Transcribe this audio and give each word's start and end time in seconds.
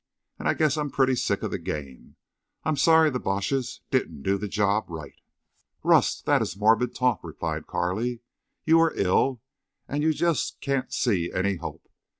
And 0.39 0.47
I 0.49 0.55
guess 0.55 0.77
I'm 0.77 0.89
pretty 0.89 1.15
sick 1.15 1.43
of 1.43 1.51
the 1.51 1.59
game. 1.59 2.15
I'm 2.63 2.75
sorry 2.75 3.11
the 3.11 3.19
Boches 3.19 3.81
didn't 3.91 4.23
do 4.23 4.39
the 4.39 4.47
job 4.47 4.85
right." 4.87 5.13
"Rust, 5.83 6.25
that 6.25 6.41
is 6.41 6.57
morbid 6.57 6.95
talk," 6.95 7.19
replied 7.23 7.67
Carley. 7.67 8.21
"You're 8.65 8.93
ill 8.95 9.43
and 9.87 10.01
you 10.01 10.11
just 10.11 10.59
can't 10.59 10.91
see 10.91 11.31
any 11.31 11.57
hope. 11.57 11.87